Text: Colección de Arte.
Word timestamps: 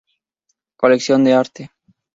Colección 0.81 1.23
de 1.23 1.33
Arte. 1.33 1.63